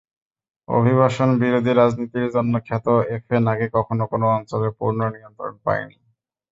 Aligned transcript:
অভিবাসনবিরোধী 0.67 1.71
রাজনীতির 1.73 2.27
জন্য 2.35 2.53
খ্যাত 2.65 2.85
এফএন 3.15 3.43
আগে 3.53 3.67
কখনো 3.75 4.03
কোনো 4.11 4.25
অঞ্চলের 4.37 4.71
পূর্ণ 4.79 4.99
নিয়ন্ত্রণ 5.13 5.53
পায়নি। 5.65 5.97